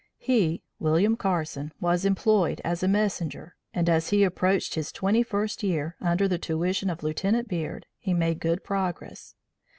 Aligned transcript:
He 0.17 0.63
(William 0.79 1.15
Carson) 1.15 1.71
was 1.79 2.05
employed, 2.05 2.59
as 2.63 2.81
a 2.81 2.87
'Messenger,' 2.87 3.55
and, 3.71 3.87
as 3.87 4.09
he 4.09 4.23
approached 4.23 4.73
his 4.73 4.91
twenty 4.91 5.21
first 5.21 5.61
year, 5.61 5.95
under 6.01 6.27
the 6.27 6.39
tuition 6.39 6.89
of 6.89 7.03
Lieutenant 7.03 7.47
Beard, 7.47 7.85
he 7.99 8.15
made 8.15 8.39
good 8.39 8.63
progress. 8.63 9.35